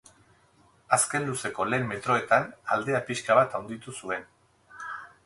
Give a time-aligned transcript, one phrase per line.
[0.95, 4.27] Azken luzeko lehen metroetan aldea pixka bat handitu zuen.